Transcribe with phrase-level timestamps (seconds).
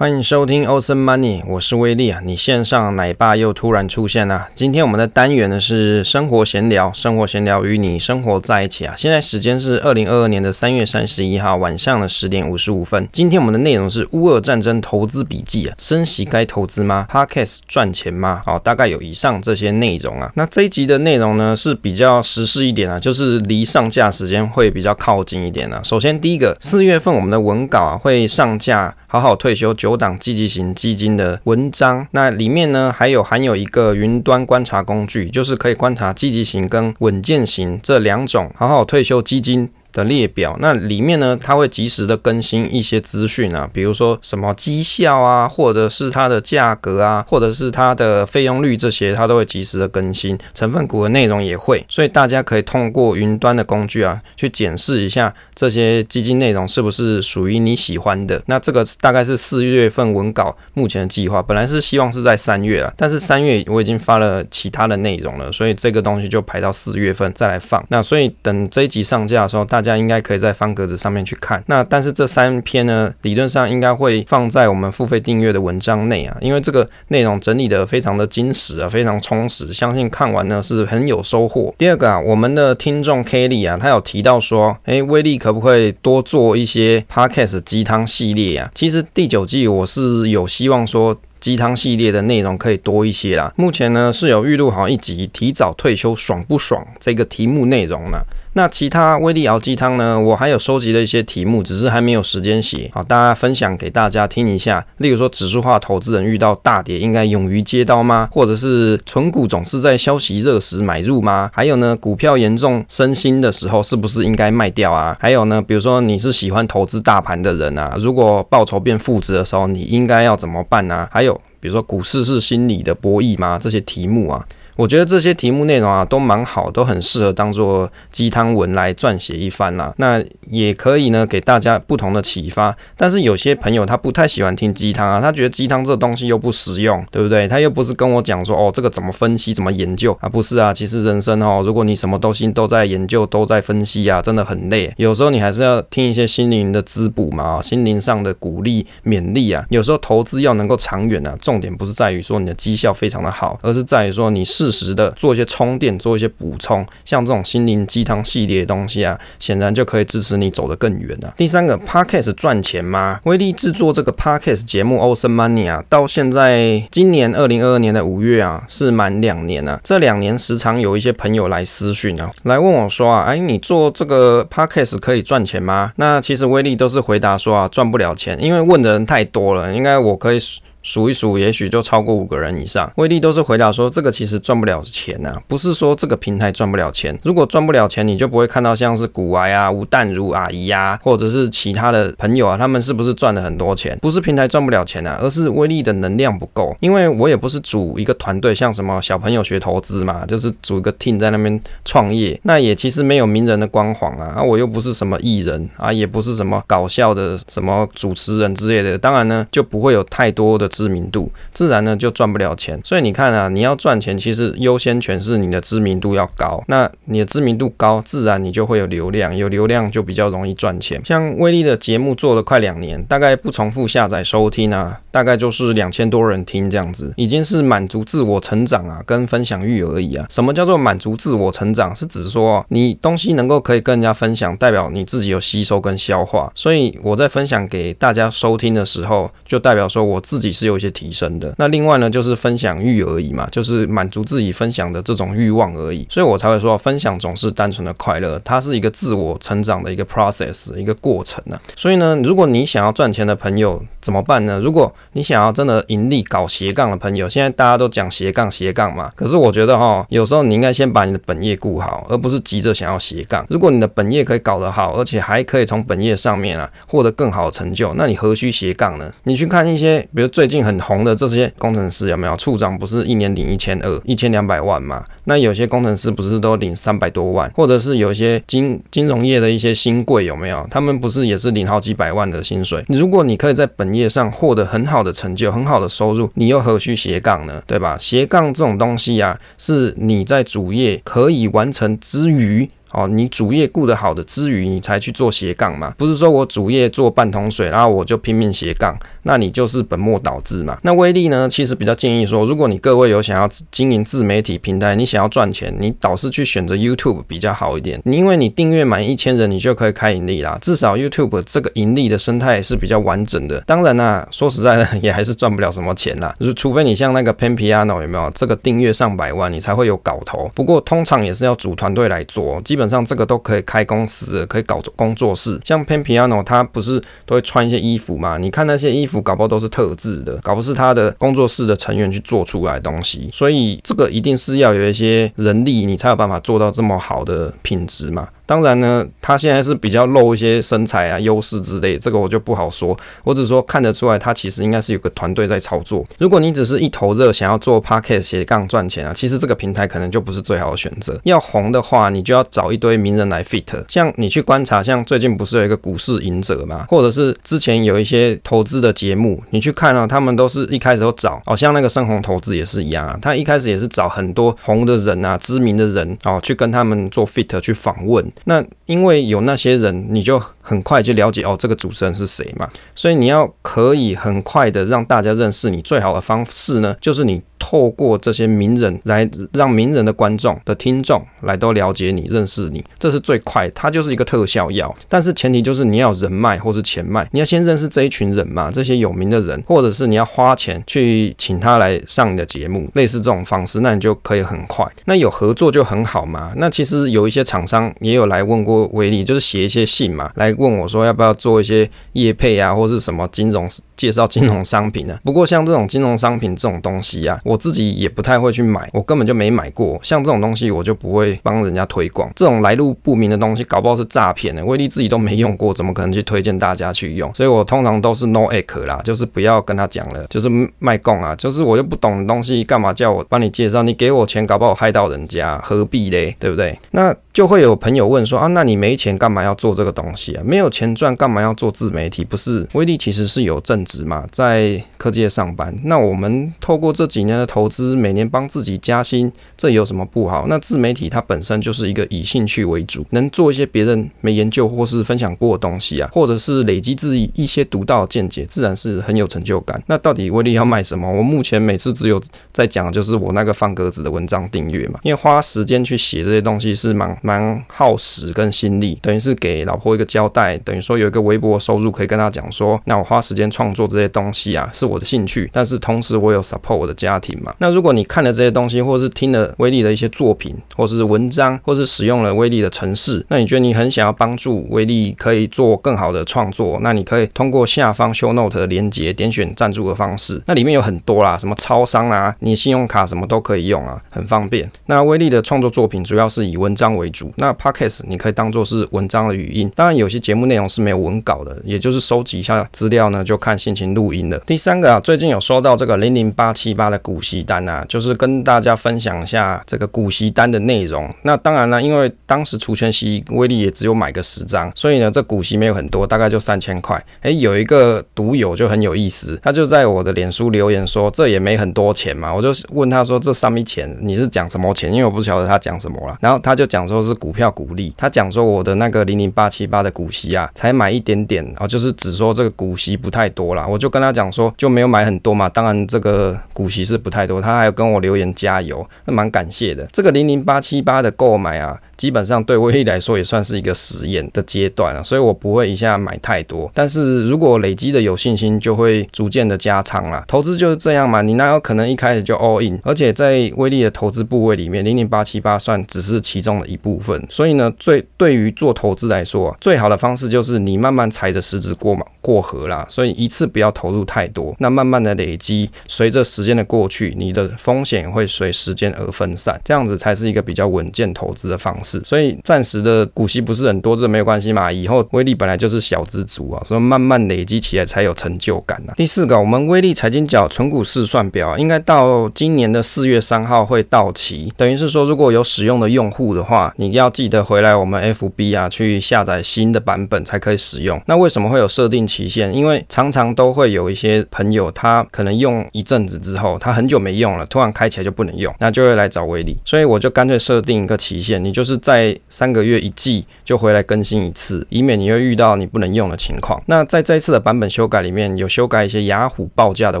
[0.00, 2.22] 欢迎收听 Awesome Money，我是威利啊。
[2.24, 4.48] 你线上奶爸又突然出现了。
[4.54, 8.94] 今天我们的单元呢是生活闲聊，生活闲聊与你生活在一起啊。
[8.96, 13.06] 现在时间是二零二二年的三月三十一号晚上的十点五十五分。
[13.12, 18.40] 今天我们的内容是乌俄战争投资笔记啊，升息该投资吗？Podcast 赚钱吗？
[18.42, 20.32] 好，大概有以上这些内容啊。
[20.34, 25.82] 那这一集的内容呢是比较时事一点啊，就是离上架时间会比较靠近一点啊。
[25.84, 28.96] 首先第一个，四月份我们的文稿啊会上架。
[29.12, 50.38] 好好退休九档积极型基金的文章，那里面呢还有含有一个云端观察工具，就是可以观察积极型跟稳健型这两种好好退休基金的列表，那里面呢，它会及时的更新一些资讯啊，比如说什么绩效啊，或者是它的价格啊，或者是它的费用率这些，它都会及时的更新。
[50.54, 58.42] 成分股的内容也会，所以大家可以通过云端的工具啊，去检视一下这些基金内容是不是属于你喜欢的。
[58.46, 67.84] 那这个大概是四月份文稿目前的计划，本来是希望是在三月啊，但是三月我已经发了其他的内容了，所以这个东西就排到四月份再来放。
[67.88, 71.64] 那所以等这一集上架的时候，大大家应该可以在方格子上面去看。
[71.66, 81.74] 那但是这三篇呢，理论上应该会放在我们付费订阅的文章内啊，因为这个内容整理的非常的精实啊，非常充实，相信看完呢是很有收获。
[81.78, 88.70] 第二个啊，我们的听众 Kelly 啊，他有提到说，诶，威利可不可以多做一些 Podcast 鸡汤系列啊？
[88.74, 93.50] 其实第九季我是有希望说鸡汤系列的内容可以多一些啦。
[93.56, 98.18] 目前呢是有预录好一集提早退休爽不爽这个题目内容呢。
[98.54, 100.18] 那其他威力熬鸡汤呢？
[100.18, 102.90] 我还有收集了一些题目，只是还没有时间写。
[102.92, 104.84] 好，大家分享给大家听一下。
[104.96, 108.28] 例如说，指数化投资人遇到大跌应该勇于接刀吗？
[108.32, 111.48] 或者是存股总是在消息热时买入吗？
[111.52, 115.16] 还有呢，股票严重升心的时候是不是应该卖掉啊？
[115.20, 121.06] 还有呢，比如说你是喜欢投资大盘的人啊，如果报酬变负值的时候，你应该要怎么办呢？
[121.12, 123.56] 还有，比如说股市是心理的博弈吗？
[123.60, 124.44] 这些题目啊。
[124.80, 129.92] 我觉得这些题目内容啊都蛮好，都很适合当做鸡汤文来撰写一番啦。
[129.98, 132.74] 那也可以呢给大家不同的启发。
[132.96, 137.46] 但是有些朋友他不太喜欢听鸡汤啊，他觉得鸡汤这东西又不实用，对不对？
[137.46, 140.28] 他又不是跟我讲说哦这个怎么分析怎么研究啊？
[140.30, 144.90] 不是啊，其实人生哦，如果你什么东西都在研究都在分析啊，真的很累。
[144.96, 149.62] 有时候你还是要听一些心灵的滋补嘛，心灵上的鼓励勉励啊。
[149.68, 154.69] 有时候投资要能够长远啊，重点不是在于说你的绩效非常的好，而是在于说你是。
[154.70, 161.32] 适时的做一些充电，做一些补充，像这种心灵鸡汤系列的东西啊，显然就可以支持你走得更远啊。
[161.36, 163.20] 第三个，Podcast 赚钱吗？
[163.24, 169.80] 威力制作这个 Podcast 节目 Awesome Money 啊，到现在今年二零二二年的五月啊，是满两年了啊。
[169.82, 175.92] 这两年时常有一些朋友来私讯啊，来问我说啊，哎，你做这个 Podcast 可以赚钱吗？
[175.96, 180.38] 那其实威力都是回答说啊，赚不了钱，因为问的人太多了，应该我可以。
[180.82, 182.90] 数一数，也许就超过五个人以上。
[182.96, 187.18] 威力都是回答说，这个其实赚不了钱呐、啊，不是说这个平台赚不了钱。
[187.22, 193.98] 如果赚不了钱，你就不会看到像是古癌啊、吴淡如阿姨呀、啊，或者是其他的朋友啊，他们是不是赚了很多钱？
[194.00, 196.74] 不是平台赚不了钱啊，而是威力的能量不够。
[196.80, 204.10] 因为我也不是组一个团队，像什么小朋友学投资嘛，就是组一个 team 在那边创业，那也其实没有名人的光环。
[204.18, 210.69] 啊，我又不是什么艺人啊，也不是什么搞笑的什么主持人之类的，当然呢，就不会有太多的。
[210.70, 216.64] 知名度自然呢就赚不了钱，所以你看啊，你要赚钱，其实优先权是你的知名度要高。
[216.68, 221.00] 那你的知名度高，自然你就会有流量，有流量就比较容易赚钱。
[221.04, 230.26] 像威力的节目做了快两年，大概不重复下载收听啊，大概就是两千多人听这样子，已经是满足自我成长啊，跟分享欲而已啊。
[230.30, 231.94] 什么叫做满足自我成长？
[231.94, 236.50] 是指说你东西能够可以跟人家分享，代表你自己有吸收跟消化。
[236.54, 251.62] 所以我在分享给大家收听的时候，就代表说我自己是有一些提升的，那另外呢，就是分享欲而已嘛，就是满足自己分享的这种欲望而已，所以我才会说，分享总是单纯的快乐，它是一个自我成长的一个 process，一个过程呢、啊。
[251.74, 254.60] 所以呢，如果你想要赚钱的朋友怎么办呢？
[254.62, 263.46] 如果你想要真的盈利搞斜杠的朋友，现在大家都讲斜杠斜杠嘛，可是我觉得哈，有时候你应该先把你的本业顾好，而不是急着想要斜杠。
[263.48, 269.10] 如果你的本业可以搞得好，而且还可以从本业上面啊获得更好的成就，那你何须斜杠呢？
[269.24, 271.00] 你去看一些，比如最近很红。
[271.00, 272.76] 的这些工程师有没有处长？
[272.76, 275.02] 不是一年领一千二、一千两百万吗？
[275.24, 277.50] 那有些工程师不是都领三百多万？
[277.54, 280.66] 或者是有一些金金融业的一些新贵有没有？
[280.70, 282.84] 他们不是也是领好几百万的薪水？
[282.88, 287.62] 如果你可以在本业上获得很好的成就、很好的收入，你又何须斜杠呢？
[287.66, 287.96] 对吧？
[287.98, 292.68] 斜杠这种东西啊，是你在主业可以完成之余。
[292.92, 300.78] 哦，你主业顾得好的之余，你才去做斜杠嘛，不是说我主业做半桶水，然后我就拼命斜杠，那你就是本末倒置嘛。
[300.82, 310.58] 那威利呢，其实比较建议说，如果你各位有想要经营自媒体平台，你想要赚钱，你倒是去选择 YouTube 比较好一点，你因为你订阅满一千人，你就可以开盈利啦。
[310.60, 313.60] 至少 YouTube 这个盈利的生态是比较完整的。
[313.62, 320.50] 当然啦，说实在的，也还是赚不了什么钱啦，就是除非你像那个 Pan Piano 有没有这个订阅上百万，你才会有搞头。
[320.54, 325.60] 不过通常也是要组团队来做，基本基本上这个都可以开公司，可以搞工作室。
[325.62, 328.38] 像 Pan Piano，他不是都会穿一些衣服嘛？
[328.38, 333.28] 你看那些衣服，搞不好都是特制的，搞不是他的工作室的成员去做出来的东西。
[333.34, 338.26] 所以这个一定是要有一些人力，你才有办法做到这么好的品质嘛。
[338.50, 342.98] 当然呢，他现在是比较露一些身材啊、优势之类，这个我就不好说。
[343.22, 346.04] 我只说看得出来，他其实应该是有个团队在操作。
[346.18, 351.20] 如果你只是一头热想要做 Podcast 斜杠赚钱啊，其实这个平台可能就不是最好的选择。
[351.22, 353.84] 要红的话，你就要找一堆名人来 fit。
[353.86, 368.28] 像你去观察，像最近不是有一个股市赢者嘛，或者是之前有一些投资的节目，你去看啊，他们都是一开始都找哦，像那个盛虹投资也是一样啊，他一开始也是找很多红的人啊、知名的人哦，去跟他们做 fit 去访问。
[368.44, 372.68] 那因为有那些人，你就很快就了解哦，这个主持人是谁嘛。
[372.94, 377.42] 所以你要可以很快的让大家认识你，最好的方式呢，就是你。
[377.62, 384.92] 透过这些名人来让名人的观众的听众来都了解你、认识你，这是最快，它就是一个特效药。
[385.10, 394.84] 但是前提就是你要人脉或是钱脉，你要先认识这一群人嘛，这些有名的人，或者是你要花钱去请他来上你的节目，类似这种方式，那你就可以很快。
[395.04, 396.52] 那有合作就很好嘛。
[396.56, 403.66] 那其实有一些厂商也有来问过威力，就是写一些信嘛，来问我说要不要做一些业配啊，或是什么金融
[403.96, 407.38] 介绍金融商品呢、不过像这种金融商品这种东西啊。
[407.44, 409.98] 我自己也不太会去买，我根本就没买过。
[410.02, 412.30] 像这种东西，我就不会帮人家推广。
[412.36, 414.64] 这种来路不明的东西，搞不好是诈骗的。
[414.64, 417.32] 威力自己都没用过，怎么可能去推荐大家去用？
[417.34, 420.48] 所以我通常都是 no egg 啦，就是不要跟他讲了，就是
[420.78, 423.82] 卖供啊，就是我又不懂的东西，干嘛叫我帮你介绍？
[423.82, 426.36] 你给我钱，搞不好害到人家，何必嘞？
[426.38, 426.78] 对不对？
[426.92, 430.39] 那就会有朋友问说啊，那你没钱干嘛要做这个东西啊？
[430.42, 432.24] 没有钱赚，干嘛要做自媒体？
[432.24, 435.74] 不是，威利其实是有正职嘛，在科技业上班。
[435.84, 437.90] 那我们透过这几年的投资。
[438.00, 440.46] 每年帮自己加薪，这有什么不好？
[440.48, 449.82] 那自媒体它本身就是一个以兴趣为主，能做一些别人没研究或是分享过的东西啊，或者是累积自己一些独到的见解，自然是很有成就感。
[449.86, 451.10] 那到底威利要卖什么？
[451.10, 452.22] 我目前每次只有
[452.52, 467.70] 在讲，就是我那个方格子的文章订阅嘛，因为花时间去写这些东西是蛮蛮耗时跟心力，等于是给老婆一个交代，等于说有一个微薄的收入可以跟他讲说，那我花时间创作这些东西啊，是我的兴趣，但是同时我有 support 我的家庭嘛，那。
[467.70, 484.70] 如果你看了这些东西，或是听了威利的一些作品，或是文章，或是使用了威利的程式，那你觉得你很想要帮助威利可以做更好的创作，那你可以通过下方 show note 的连接，点选赞助的方式，那里面有很多啦，什么超商啊，你信用卡什么都可以用啊，很方便。
[484.84, 494.38] 那威利的创作作品主要是以文章为主，那 podcast 你可以当做是文章的语音，当然有些节目内容是没有文稿的，也就是收集一下资料呢，就看心情录音了。
[494.40, 497.60] 第三个啊，最近有收到这个零零八七八的股息单。
[497.60, 501.08] 啊就是跟大家分享一下这个股息单的内容。
[501.22, 507.02] 那当然了，因为当时除权息威力也只有买个十张，所以呢，这股息没有很多，大概就三千块。
[507.22, 512.34] 诶，有一个独友就很有意思，他就在我的脸书留言说，这也没很多钱嘛。
[512.34, 514.92] 我就问他说，这上面钱你是讲什么钱？
[514.92, 516.16] 因为我不晓得他讲什么了。
[516.20, 523.64] 然后他就讲说是股票股利，他讲说我的那个零零八七八的股息啊，才买一点点啊，就是只说这个股息不太多啦。
[523.64, 525.48] 我就跟他讲说，就没有买很多嘛。
[525.48, 527.60] 当然这个股息是不太多，他。
[527.60, 529.86] 还有跟我留言加油，那蛮感谢的。
[529.92, 531.78] 这个零零八七八的购买啊。
[532.00, 536.70] 基本上对威力来说也算是一个实验的阶段了，所以我不会一下买太多。
[536.72, 540.24] 但是如果累积的有信心，就会逐渐的加仓啦。
[540.26, 542.80] 投资就是这样嘛，你哪有可能一开始就 all in？
[542.84, 547.22] 而且在威力的投资部位里面，零零八七八算只是其中的一部分。
[547.28, 552.84] 所以呢，最对于做投资来说，最好的方式就是你慢慢踩着石子过嘛过河啦。
[552.88, 562.00] 所以一次不要投入太多，那慢慢的累积，随着时间的过去，你的风险会随时间而分散，这样子才是一个比较稳健投资的方式。
[562.04, 564.72] 所以暂时的股息不是很多，这没有关系嘛。
[564.72, 568.94] 以后威力本来就是小资族啊，所以慢慢累积起来才有成就感啊。
[568.96, 581.02] 第四个，我们威力财经角存股试算表啊应该到今年的四月三号会到期，等于是说如果有使用的用户的话，你要记得回来我们 FB 啊去下载新的版本才可以使用。
[581.06, 582.54] 那为什么会有设定期限？
[582.54, 589.58] 因为常常都会有一些朋友他可能用一阵子之后，他很久没用了，突然开起来就不能用，那就会来找威力。
[589.64, 596.62] 所以我就干脆设定一个期限，你就是在三个月一季就回来更新一次，以免你会遇到你不能用的情况。
[596.66, 600.00] 那在这一次的版本修改里面有修改一些雅虎报价的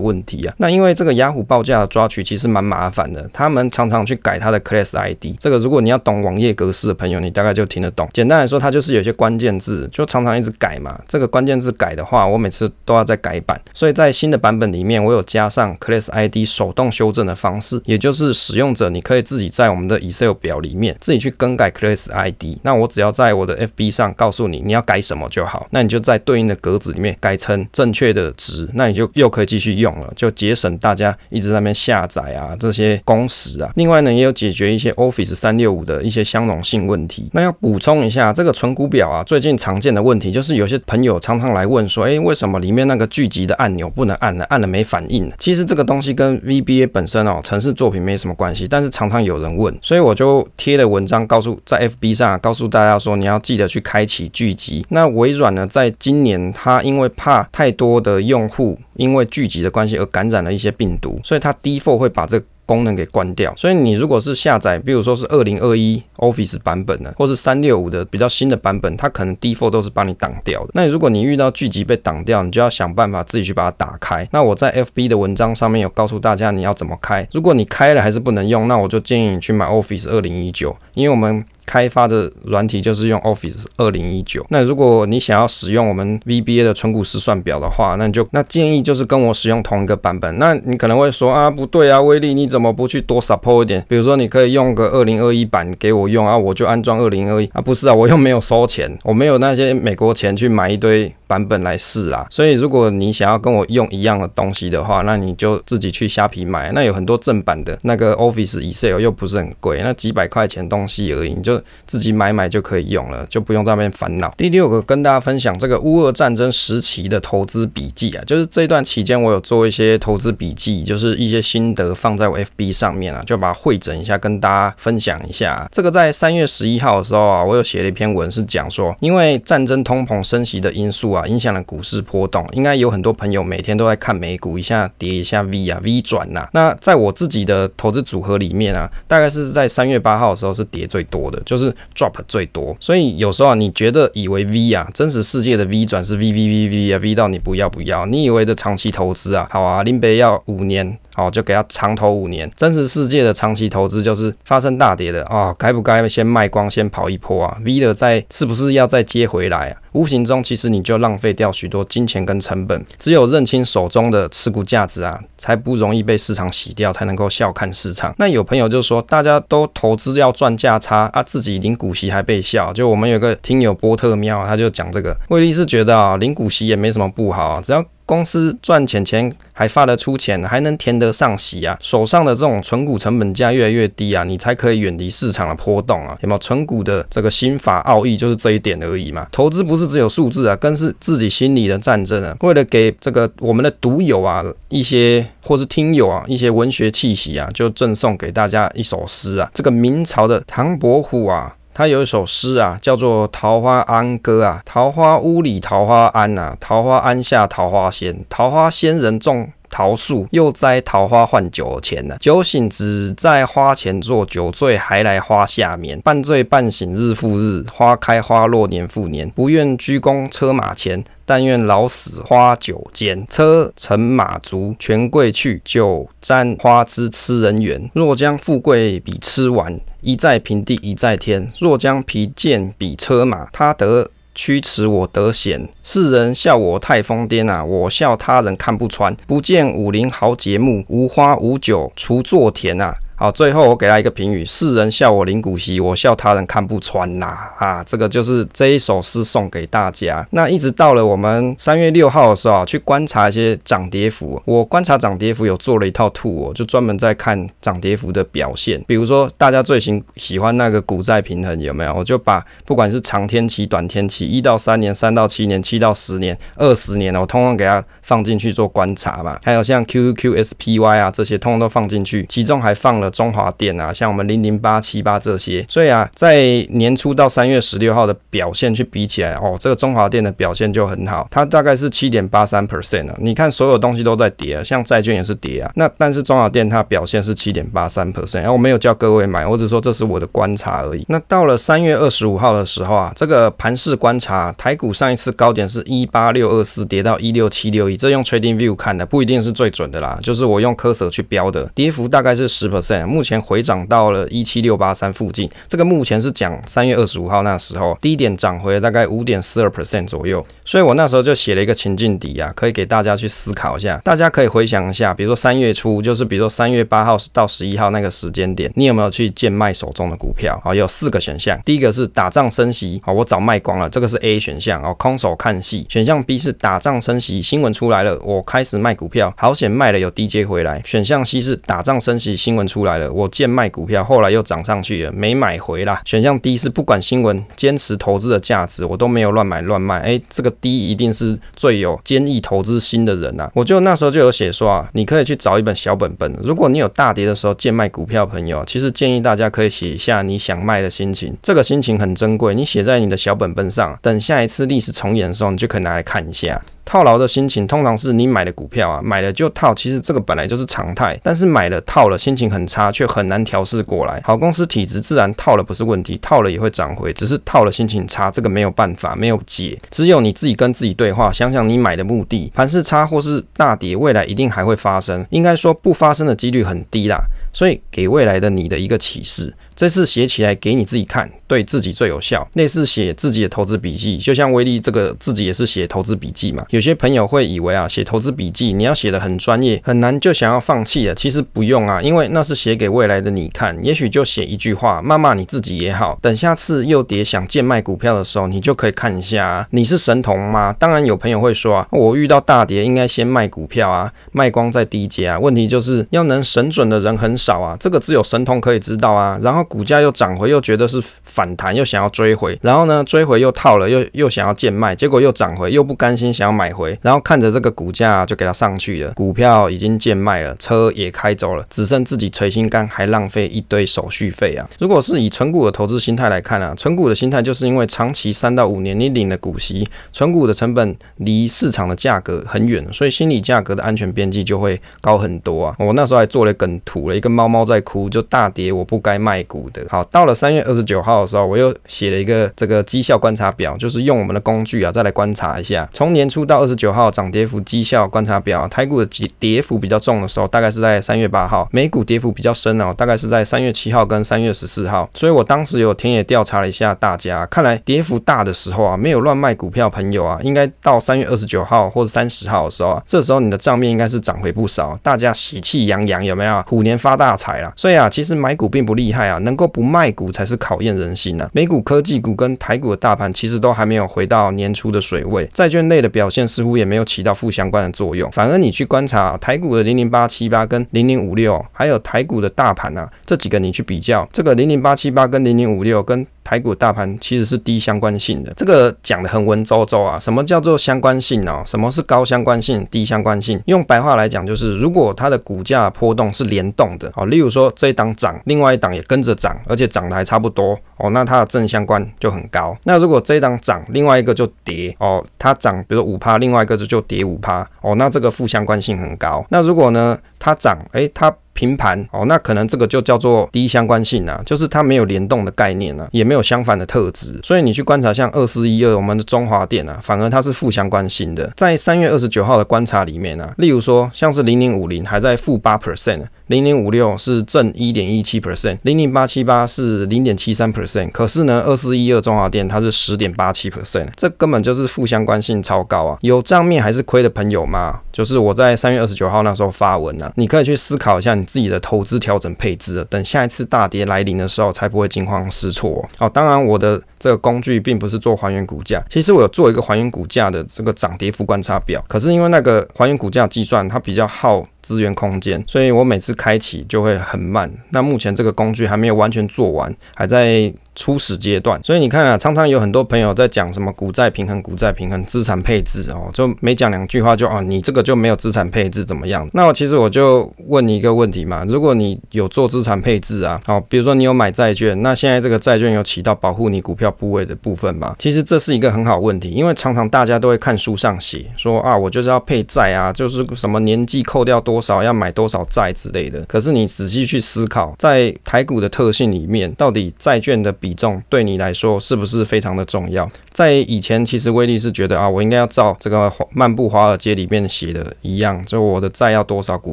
[0.00, 0.54] 问题啊。
[0.58, 5.36] 那因为这个雅虎报价的抓取其实蛮麻烦的，他们常常去改它的 class ID。
[5.40, 8.08] 这个如果你要懂网页格式的朋友，你大概就听得懂。
[8.12, 10.98] 简单来说，它就是有些关键字就常常一直改嘛。
[11.08, 13.60] 这个关键字改的话，我每次都要再改版。
[13.72, 22.58] 所以在新的版本里面，我有加上 class ID 手动修正的方式，也就是使用者你可以自己在我们的 Excel 表里面自己去更改 class ID。
[22.62, 33.70] 那我只要在我的 FB 上告诉你你要改什么就好，那你就在对应的格子里面改成正确的值，那你就又可以继续用了，就节省大家一直在那边下载啊这些工时啊。
[33.76, 37.28] 另外呢，也有解决一些 Office 三六五的一些相容性问题。
[37.32, 44.44] 那要补充一下，这个存股表啊，最近常常见的问题就是有些朋友常常来问说，诶，为什么里面那个聚集的按钮不能按呢？
[44.48, 45.30] 按了没反应？
[45.38, 54.84] 其实这个东西跟 VBA 本身哦，程式作品没什么关系，但是常常有人问，所以我就贴了文章告诉在 FB 上告诉大家说，你要记得去开启聚集。
[54.88, 70.70] 那微软呢，在今年它因为怕太多的用户因为聚集的关系而感染了一些病毒，所以它 default 会把这功能给关掉，所以你如果是下载，比如说是二零二一 Office 版本的，或是三六五的比较新的版本，它可能 default 都是帮你挡掉的。
[70.72, 74.28] 那如果你遇到聚集被挡掉，你就要想办法自己去把它打开。
[74.30, 77.26] 那我在 FB 的文章上面有告诉大家你要怎么开。
[77.32, 81.44] 如果你开了还是不能用，那我就建议你去买 Office 二零一九，因为我们。
[81.70, 84.44] 开发的软体就是用 Office 二零一九。
[84.48, 90.36] 那如果你想要使用我们 VBA 的存股试算表的话，那你就那建议就是跟我使用同一个版本。
[90.40, 93.84] 那你可能会说啊，不对啊，威利你怎么不去多 support 一点？
[93.86, 97.60] 比如说你可以用个二零二一版给我用啊，我就安装二零二一啊。
[97.60, 102.26] 不是啊，我又没有收钱，我没有那些美国钱去买一堆版本来试啊。
[102.30, 106.72] 所以如果你想要跟我用一样的东西的话，那你就自己去虾皮买。
[106.72, 111.59] 那有很多正版的那个 Office Excel 又不是很贵，那几百块钱东西而已，你就。
[111.86, 114.32] 自己买买就可以用了，就不用在那边烦恼。
[114.36, 125.68] 第六个跟大家分享这个乌俄战争时期的投资笔记啊，就是这段期间我有做一些投资笔记，就是一些心得放在我 FB 上面啊，就把它汇整一下跟大家分享一下。
[125.70, 132.46] 这个在三月十一号的时候啊，我有写了一篇文是讲说，因为战争、通膨、升息的因素啊，影响了股市波动。
[132.52, 147.14] 应该有很多朋友每天都在看美股，一下跌一下 V 啊 V 转呐、那在我自己的投资组合里面啊，大概是在三月八号的时候是跌最多的，就是 drop 最多，所以有时候啊，你觉得以为 V 啊，真实世界的 V 转是 V V V V 啊，V
[147.14, 150.98] 到你不要不要，你以为的长期投资啊，好啊，林北要五年。
[151.12, 152.48] 好，就给他长投五年。
[152.56, 159.76] 真实世界的长期投资就是发生大跌的啊，该不该先卖光，先跑一波啊？V 的再是不是要再接回来啊？
[159.92, 162.84] 无形中其实你就浪费掉许多金钱跟成本。
[162.98, 168.14] 只有认清手中的持股价值啊，才不容易被市场洗掉，才能够笑看市场。
[168.18, 172.72] 那有朋友就说，大家都投资要赚价差啊，自己领股息还被笑。
[172.72, 177.84] 就我们有个听友波特喵，他就讲这个，威利是觉得啊，领股息也没什么不好，只要。
[178.10, 181.78] 公司赚钱钱还发得出钱，还能填得上息啊！
[181.80, 186.18] 手上的这种存股成本价越来越低啊，你才可以远离市场的波动啊！
[186.20, 189.28] 有没有存股的这个心法奥义就是这一点而已嘛？
[189.30, 192.36] 投资不是只有数字啊，更是自己心里的战争啊！
[192.40, 199.48] 为了给这个我们的读友啊一些或是听友啊一些文学气息啊，就赠送给大家一首诗啊！
[199.54, 201.54] 这个明朝的唐伯虎啊。
[201.80, 212.18] 他有一首诗啊，叫做《桃花庵歌》啊，桃花坞里桃花庵呐，桃花庵下桃花仙，桃花仙人种桃树，又摘桃花换酒钱呐。
[212.20, 215.98] 酒醒只在花前坐，酒醉还来花下眠。
[216.02, 219.30] 半醉半醒日复日，花开花落年复年。
[219.30, 221.02] 不愿鞠躬车马前。
[221.30, 227.88] 但愿老死花酒间，车乘马足，权贵去，酒沾花枝痴人缘。
[227.94, 231.52] 若将富贵比吃完，一在平地一在天。
[231.60, 235.68] 若将贫贱比车马，他得驱驰我得闲。
[235.84, 239.14] 世人笑我太疯癫啊，我笑他人看不穿。
[239.28, 242.92] 不见武林豪杰墓，无花无酒锄作田啊。
[243.20, 247.26] 好，最后我给他一个评语：世人笑我领股息，我笑他人看不穿呐。
[247.58, 250.26] 啊，这个就是这一首诗送给大家。
[250.30, 254.40] 那一直到了我们三月六号的时候，去观察一些涨跌幅。
[254.46, 258.82] 我观察涨跌幅有做了一套图，我就专门在看涨跌幅的表现。
[258.86, 261.92] 比如说大家最喜喜欢那个股债平衡有没有？
[261.92, 291.04] 我就把不管是长天期、短天期，一到三年、三到七年、七到十年、二十年，我通通给它放进去做观察嘛，还有像 QQQSPY 啊这些通通都放进去，其中还放了中华电啊，像我们零零八七八这些，所以啊，在年初到三月十六号的表现去比起来，哦，这个中华电的表现就很好，它大概是七点八三 percent 啊，你看所有东西都在跌啊，像债券也是跌啊，那但是中华电它表现是七点八三 percent，然后我没有叫各位买，我只说这是我的观察而已。
[291.08, 305.50] 那到了三月二十五号的时候啊，这个盘势观察，台股上一次高点是一八六二四，跌到一六七六一，这用 Trading View 看的不一定是最准的啦，就是我用 Cursor 去标的，跌幅大概是十 percent，目前回涨到了一七六八三附近。
[305.68, 314.00] 这个目前是讲三月二十五号那时候低点涨回大概五点四二 percent 左右，所以我那时候就写了一个情境底啊，可以给大家去思考一下。
[314.02, 320.58] 大家可以回想一下，比如说三月初，就是比如说三月八号到十一号那个时间点，你有没有去贱卖手中的股票？
[320.64, 325.86] 好，有四个选项，第一个是打仗升息，好，我早卖光了，这个是 A 选项哦，空手看戏。
[325.88, 330.82] 选项 B 是打仗升息，新闻出来了，我开始卖股票，好险卖了有低接回来。
[330.84, 336.02] 选项 C 是打仗升息，新闻出来了，我贱卖股票，后来又涨上去了，没买回啦。
[336.04, 339.98] 选项 D 是不管新闻，坚持投资的价值，我都没有乱买乱卖。
[340.00, 343.50] 哎、欸，这个 D 一定是最有坚毅投资心的人呐。
[343.54, 356.60] 我就那时候就有写说啊，你可以去找一本小本本，如果你有大跌的时候贱卖股票，朋友，其实建议大家可以写一下你想卖的心情，这个心情很珍贵，你写在你的小本本上，等下一次历史重演的时候，你就可以拿来看一下。
[356.90, 361.16] 套牢的心情通常是你买的股票啊，买了就套，其实这个本来就是常态。
[361.22, 364.20] 但是买了套了，心情很差，却很难调试过来。
[364.24, 377.20] 好公司体质自然套了不是问题，套了也会涨回，只是套了心情差，这个没有办法，没有解，只有你自己跟自己对话，想想你买的目的，盘势差或是大跌，未来一定还会发生，应该说不发生的几率很低啦。
[377.52, 382.46] 所以给未来的你的一个启示，这次写起来给你自己看，对自己最有效。
[382.52, 386.62] 类似写自己的投资笔记，就像威力这个自己也是写投资笔记嘛。
[386.68, 391.14] 有些朋友会以为啊，写投资笔记你要写得很专业，很难就想要放弃了。
[391.14, 393.82] 其实不用啊，因为那是写给未来的你看。
[393.82, 396.18] 也许就写一句话，骂骂你自己也好。
[396.20, 400.76] 等下次又跌想贱卖股票的时候，你就可以看一下啊，你是神童吗？
[400.78, 405.38] 当然有朋友会说啊，我遇到大跌应该先卖股票啊，卖光再低接啊。
[405.38, 409.38] 问题就是要能神准的人很少啊，这个只有神童可以知道啊。
[409.40, 424.68] 然后股价又涨回，又觉得是反弹，又想要追回，然后呢，追回又套了，又又想要贱卖，结果又涨回，又不甘心想要买回，然后看着这个股价就给它上去了，股票已经贱卖了，车也开走了，只剩自己垂心肝，还浪费一堆手续费啊。
[424.80, 435.76] 如果是以存股的投资心态来看啊，存股的心态就是因为长期三到五年你领了股息，存股的成本离市场的价格很远，所以心理价格的安全边际就会高很多啊。
[435.78, 437.60] 我那时候还做了梗图了，一个猫猫。
[437.70, 439.84] 在哭，就大跌，我不该卖股的。
[439.88, 455.08] 好，到了三月二十九号的时候，我又写了一个这个绩效观察表，就是用我们的工具啊，再来观察一下，从年初到二十九号涨跌幅绩效观察表，台股的跌跌幅比较重的时候，大概是在三月八号；美股跌幅比较深哦，大概是在三月七号跟三月十四号。
[455.12, 466.62] 所以我当时有田野调查了一下大家，看来跌幅大的时候啊，没有乱卖股票朋友啊，应该到三月二十九号或者三十号的时候啊，这时候你的账面应该是涨回不少，大家喜气洋洋，有没有？
[466.66, 467.72] 虎年发大财了！
[467.76, 471.48] 所以啊，其实买股并不厉害啊，能够不卖股才是考验人心呐。
[471.52, 478.30] 美股科技股跟台股的大盘其实都还没有回到年初的水位，债券类的表现似乎也没有起到负相关的作用。
[478.30, 490.18] 反而你去观察台股的零零八七八跟零零五六，还有台股的大盘啊，这几个你去比较，这个零零八七八跟零零五六跟台股大盘其实是低相关性的，这个讲得很文绉绉啊。
[490.18, 491.62] 什么叫做相关性呢？
[491.64, 493.62] 什么是高相关性、低相关性？
[493.66, 502.76] 用白话来讲，就是如果它的股价波动是联动的哦，例如说这一档涨，另外一档也跟着涨，而且涨得还差不多哦，那它的正相关就很高。
[502.82, 509.46] 那如果这一档涨，另外一个就跌哦，它涨，比如五趴，另外一个就就跌五趴哦，那这个负相关性很高。
[509.50, 511.32] 那如果呢，它涨，诶，它。
[511.52, 521.52] 平盘哦，那可能这个就叫做低相关性啊，就是它没有联动的概念啊，也没有相反的特质，所以你去观察像二四一二我们的中华电啊，反而它是负相关性的。
[521.56, 526.22] 在三月二十九号的观察里面啊，例如说像是零零五零还在负八 percent。
[526.50, 536.18] 零零五六是正一点一七 percent，零零八七八是零点七三 percent，可是呢，二四一二中华电它是十点八七 percent，这根本就是负相关性超高啊！
[536.22, 538.00] 有账面还是亏的朋友吗？
[538.10, 546.28] 就是我在三月二十九号那时候发文啊，你可以去思考一下你自己的投资调整配置，等下一次大跌来临的时候，才不会惊慌失措哦。
[546.28, 554.66] 当然我的这个工具并不是做还原股价，其实我有做一个还原股价的这个涨跌幅观察表，可是因为那个还原股价计算它比较耗。
[554.82, 557.70] 资源空间，所以我每次开启就会很慢。
[557.90, 561.80] 那目前这个工具还没有完全做完，还在初始阶段。
[561.82, 569.48] 所以你看啊，常常有很多朋友在讲什么股债平衡、股债平衡、资产配置哦，就没讲两句话就啊，你这个就没有资产配置怎么样？
[569.54, 578.14] 那我其实我就问你一个问题嘛，如果你有做资产配置啊，好，比如说你有买债券，那现在这个债券有起到保护你股票部位的部分吗？
[578.18, 586.40] 其实这是一个很好问题，因为常常大家都会看书上写说啊，我就是要配债啊，就是什么年纪扣掉多少要买多少债之类的。
[586.42, 593.30] 可是你仔细去思考，在台股的特性里面，到底债券的比重对你来说是不是非常的重要？
[593.52, 599.92] 在以前，其实威利是觉得啊，我应该要照这个《漫步华尔街》里面写的一样，就我的债要多少，股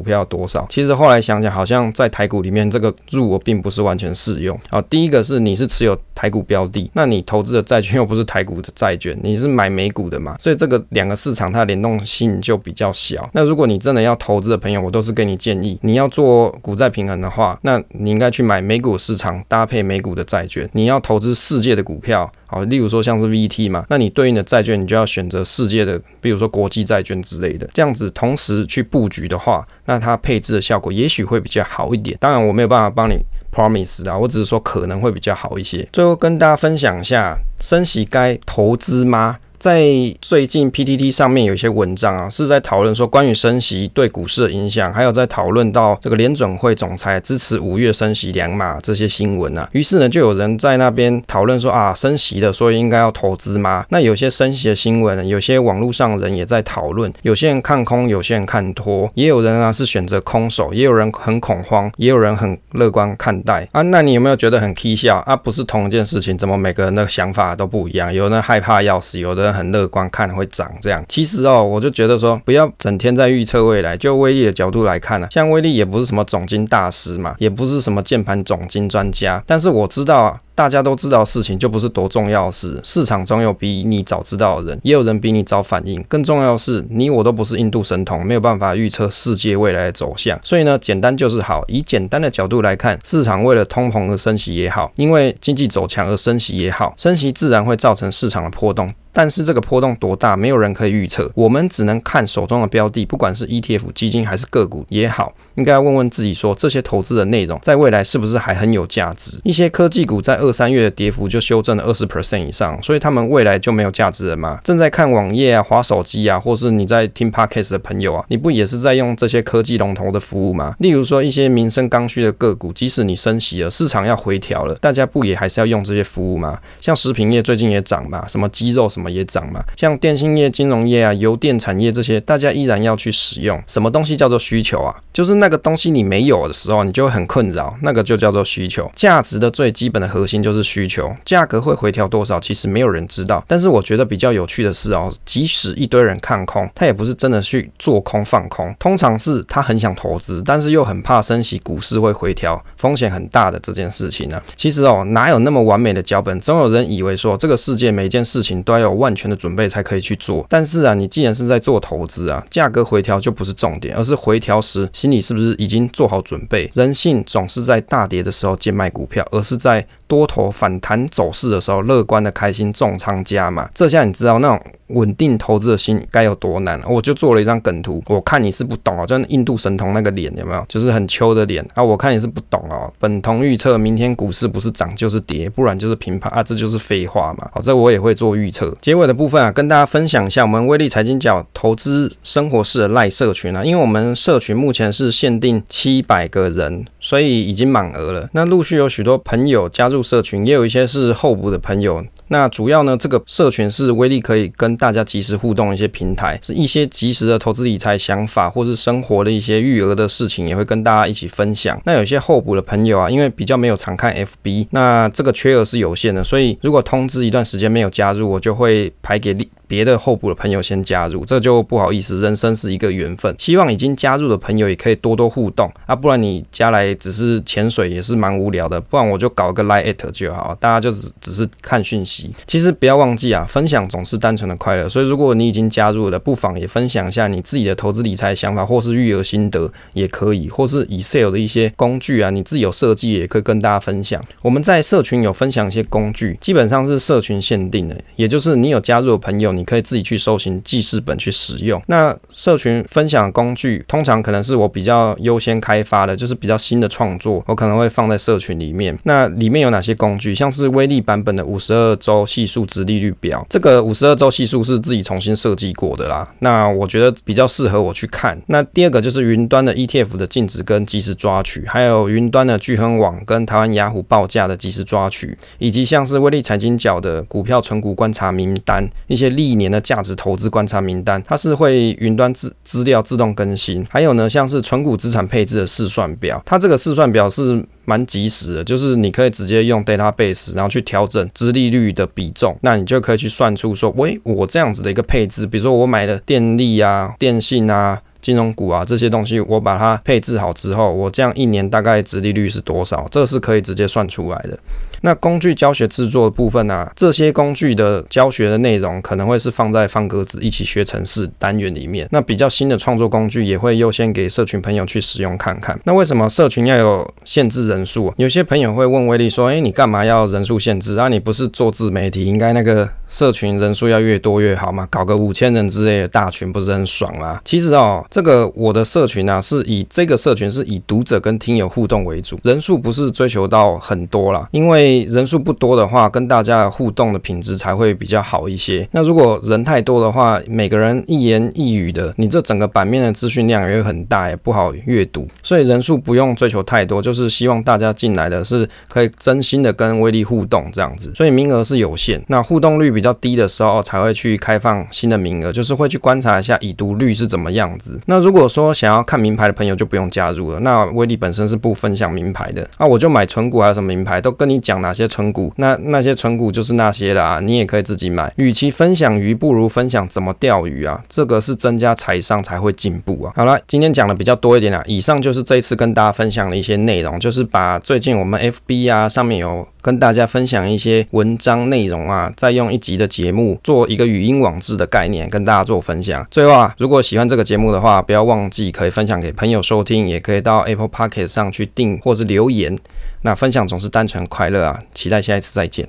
[0.00, 0.66] 票要多少。
[0.70, 4.58] 其实后来想想，好像在台股里面这个入我并不是完全适用。
[4.70, 13.28] 啊，第一个是你是持有台股标的，那你投资的债券又不是台股的债券，你是买美股的嘛，所以这个两个市场它的联动性就比较小。
[13.34, 20.68] 那如果你真的要投资的朋友，我都是给你建议，你要做股债平衡的话，那你应该去买美股市场搭配美股的债券。
[20.78, 32.16] 你要投资世界的股票，好，例如说像是 VT 嘛，那你对应的债券你就要选择世界的，比如说国际债券之类的，这样子同时去布局的话，那它配置的效果也许会比较好一点。
[32.20, 33.18] 当然我没有办法帮你
[33.52, 35.86] promise 啊，我只是说可能会比较好一些。
[35.92, 39.38] 最后跟大家分享一下，升息该投资吗？
[39.58, 39.82] 在
[40.20, 49.68] 最近 PTT 上面有一些文章啊，是在讨论说关于升息对股市的影响，还有在讨论到这个联准会总裁支持五月升息两码这些新闻啊。
[49.72, 53.84] 于是呢，就有人在那边讨论说啊，升息的，所以应该要投资吗？
[53.90, 63.82] 那有些升息的新闻，有些网络上人也在讨论，有些人看空，有些人看多，也有人啊是选择空手，也有人很恐慌，也有人很乐观看待啊。
[63.82, 65.34] 那你有没有觉得很蹊跷啊？
[65.34, 68.12] 不是同一件事情，怎么每个人的想法都不一样？
[68.14, 71.04] 有人害怕要死，有的很乐观，看会涨这样。
[71.08, 73.96] 其实哦，我就觉得说，不要整天在预测未来。
[73.96, 80.40] 就威力的角度来看呢、像威力也不是什么总经大师嘛，也不是什么键盘总经专家，但是我知道啊。
[80.58, 86.02] 大家都知道事情就不是多重要的事，市场总有比你早知道的人，也有人比你早反应。
[86.08, 90.36] 更重要的是，你我都不是印度神童，没有办法预测世界未来的走向。
[90.42, 91.64] 所以呢，简单就是好。
[91.68, 98.92] 以简单的角度来看，市场为了通膨而升息也好，因为经济走强而升息也好，升息自然会造成市场的波动。
[99.18, 101.28] 但是这个波动多大，没有人可以预测。
[101.34, 109.40] 我们只能看手中的标的，不管是 ETF 基金还是个股也好，应该要问问自己说，这些投资的内容在未来是不是还很有价值？
[109.42, 114.60] 一些科技股在二三月的跌幅就修正了二十 percent 以上，所以他们未来就没有价值了吗？
[114.62, 120.76] 正在看网页啊、滑手机啊，或是你在听 podcast 的朋友啊，你不也是在用这些科技龙头的服务吗？
[120.78, 126.60] 例如说一些民生刚需的个股，即使你升息了，市场要回调了，大家不也还是要用这些服务吗？
[126.80, 133.62] 像食品业最近也涨嘛，什么鸡肉什么也涨嘛，像电信业、金融业啊、油电产业这些，大家依然要去使用。
[133.66, 134.94] 什么东西叫做需求啊？
[135.12, 138.90] 就是那个东西你没有的时候，你就会很困扰，那个就叫做需求。
[138.94, 141.14] 价值的最基本的核心就是需求。
[141.24, 143.44] 价格会回调多少，其实没有人知道。
[143.46, 154.40] 但是我觉得比较有趣的是哦，即使一堆人看空，他也不是真的去做空放空，通常是他很想投资，但是又很怕升息，股市会回调，风险很大的这件事情呢。
[154.56, 156.38] 其实哦，哪有那么完美的脚本？
[156.40, 160.44] 总有人以为说这个世界每件事情都要有万全的准备才可以去做。
[160.48, 166.68] 但是啊，你既然是在做投资啊，价格回调就不是重点，而是回调时心里是不是已经做好准备？
[166.74, 176.80] 人性总是在大跌的时候贱卖股票，而是在多头反弹走势的时候，乐观的开心重仓加码，这下你知道那种稳定投资的心该有多难。
[176.88, 180.64] 我就做了一张梗图，我看你是不懂啊，就印度神童那个脸有没有？
[180.66, 182.90] 就是很秋的脸啊，我看你是不懂哦。
[182.98, 187.46] 本童预测明天股市不是涨就是跌，不然就是平盘啊，这就是废话嘛。
[187.52, 188.74] 好，这我也会做预测。
[188.80, 198.30] 结尾的部分啊，跟大家分享一下我们威力财经角投资生活室的赖社群啊，因为我们社群目前是限定七百个人，所以已经满额了。
[198.32, 199.97] 那陆续有许多朋友加入。
[200.02, 211.80] 社群也有一些是候补的朋友，那主要呢，这个社群是威力可以跟大家及时互动一些平台，是一些及时的投资理财想法，或是生活的一些育儿的事情，也会跟大家一起分享。
[211.84, 219.48] 那有些候补的朋友啊，因为比较没有常看 FB，那这个缺额是有限的，所以如果通知一段时间没有加入，我就会排给力。
[219.68, 222.20] 别的候补的朋友先加入，这就不好意思。
[222.22, 228.80] 人生是一个缘分，希望已经加入的朋友也可以多多互动啊，不然你加来只是潜水也是蛮无聊的。
[228.80, 232.32] 不然我就搞个 Line@ 就好，大家就只只是看讯息。
[232.46, 234.88] 其实不要忘记啊，分享总是单纯的快乐。
[234.88, 244.24] 所以如果你已经加入了，不妨也分享一下你自己的投资理财想法，或是育儿心得也可以，或是 Excel 的一些工具啊，你自己有设计也可以跟大家分享。
[244.40, 249.57] 我们在社群有分享一些工具，基本上是社群限定的，也就是你有加入的朋友。
[249.58, 251.82] 你可以自己去搜寻记事本去使用。
[251.86, 258.96] 那社群分享工具通常可能是我比较优先开发的，就是比较新的创作，我可能会放在社群里面。
[259.02, 260.34] 那里面有哪些工具？
[260.34, 266.28] 像是威力版本的五十二周系数值利率表，这个五十二周系数是自己重新设计过的啦。
[266.38, 268.40] 那我觉得比较适合我去看。
[268.46, 283.86] 那第二个就是云端的 ETF 的净值跟即时抓取，还有云端的巨亨网跟台湾雅虎报价的即时抓取，以及像是威力财经角的股票存股观察名单，一些利一年的价值投资观察名单，它是会云端资资料自动更新。
[283.88, 298.00] 还有呢，像是存股资产配置的试算表，它这个试算表是蛮及时的，就是你可以直接用 database，然后去调整资利率的比重，那你就可以去算出说，喂，我这样子的一个配置，比如说我买的电力啊、电信啊。
[298.20, 303.06] 金融股啊，这些东西我把它配置好之后，我这样一年大概资利率是多少？
[303.12, 304.58] 这是可以直接算出来的。
[305.02, 312.08] 那工具教学制作的部分啊，这些工具的教学的内容可能会是放在方格子一起学程式单元里面。
[312.10, 315.78] 那比较新的创作工具也会优先给社群朋友去使用看看。
[315.84, 318.12] 那为什么社群要有限制人数？
[318.16, 321.08] 有些朋友会问威力说：“诶，你干嘛要人数限制啊？
[321.08, 324.86] 你不是做自媒体，应该那个社群人数要越多越好嘛？
[324.90, 328.04] 搞个五千人之类的大群不是很爽吗？”其实哦。
[328.10, 338.86] 这个我的社群啊，是以这个社群是以读者跟听友互动为主，人数不是追求到很多啦，因为人数不多的话，跟大家互动的品质才会比较好一些。
[338.92, 345.26] 那如果人太多的话，每个人一言一语的，你这整个版面的资讯量也会很大，也不好阅读。
[345.42, 351.12] 所以人数不用追求太多，就是希望大家进来的是可以真心的跟威力互动这样子。
[351.14, 357.98] 所以名额是有限，那互动率比较低的时候才会去开放新的名额，就是会去观察一下已读率是怎么样子。
[358.06, 360.60] 那如果说想要看名牌的朋友就不用加入了。
[360.60, 368.32] 那威力本身是不分享名牌的，那我就买存股还有什么名牌，都跟你讲哪些存股，那那些存股就是那些啦，你也可以自己买。
[368.36, 373.32] 与其分享鱼，不如分享怎么钓鱼啊，这个是增加财商才会进步啊。
[373.36, 386.26] 好了，今天讲的比较多一点啦，以上就是这一次跟大家分享的一些内容，就是把最近我们 FB 啊上面有跟大家分享一些文章内容啊，再用一集的节目做一个语音网志的概念跟大家做分享。
[386.30, 388.48] 最后啊，如果喜欢这个节目的话，不要忘。
[388.48, 392.78] 记可以分享给朋友收听，也可以到 Apple Podcast 上去订或是留言。
[393.20, 394.82] 那分享总是单纯快乐啊！
[394.94, 395.86] 期待下一次再见。